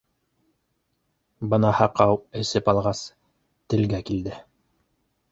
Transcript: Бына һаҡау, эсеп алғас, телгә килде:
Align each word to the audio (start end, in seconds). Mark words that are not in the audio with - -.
Бына 1.53 1.73
һаҡау, 1.79 2.17
эсеп 2.41 2.71
алғас, 2.73 3.01
телгә 3.75 3.99
килде: 4.09 4.39